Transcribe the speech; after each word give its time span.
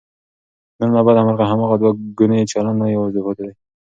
نن 0.79 0.89
له 0.95 1.01
بده 1.05 1.21
مرغه، 1.25 1.45
هماغه 1.51 1.75
دوهګونی 1.81 2.49
چلند 2.51 2.77
نه 2.81 2.87
یوازې 2.95 3.19
پاتې 3.25 3.41
دی 3.47 3.55